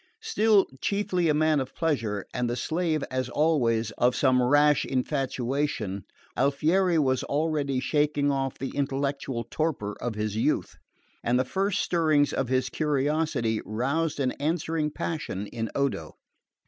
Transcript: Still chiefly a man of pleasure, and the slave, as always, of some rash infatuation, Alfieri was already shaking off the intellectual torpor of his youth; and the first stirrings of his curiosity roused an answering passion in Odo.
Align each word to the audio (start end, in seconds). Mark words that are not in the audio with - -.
Still 0.23 0.65
chiefly 0.81 1.29
a 1.29 1.33
man 1.35 1.59
of 1.59 1.75
pleasure, 1.75 2.25
and 2.33 2.49
the 2.49 2.55
slave, 2.55 3.03
as 3.11 3.29
always, 3.29 3.91
of 3.99 4.15
some 4.15 4.41
rash 4.41 4.83
infatuation, 4.83 6.05
Alfieri 6.35 6.97
was 6.97 7.23
already 7.25 7.79
shaking 7.79 8.31
off 8.31 8.57
the 8.57 8.71
intellectual 8.75 9.43
torpor 9.51 9.95
of 10.01 10.15
his 10.15 10.35
youth; 10.35 10.75
and 11.23 11.39
the 11.39 11.45
first 11.45 11.81
stirrings 11.83 12.33
of 12.33 12.49
his 12.49 12.69
curiosity 12.71 13.61
roused 13.63 14.19
an 14.19 14.31
answering 14.41 14.89
passion 14.89 15.45
in 15.45 15.69
Odo. 15.75 16.15